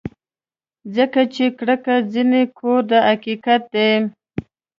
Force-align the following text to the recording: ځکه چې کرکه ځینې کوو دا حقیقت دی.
ځکه 0.95 1.21
چې 1.33 1.43
کرکه 1.57 1.95
ځینې 2.13 2.41
کوو 2.57 2.75
دا 2.89 2.99
حقیقت 3.09 3.61
دی. 3.73 3.91